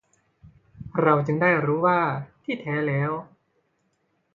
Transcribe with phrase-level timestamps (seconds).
[1.01, 1.99] เราจึงได้รู้ว่า
[2.43, 3.11] ที่แท้แล้ว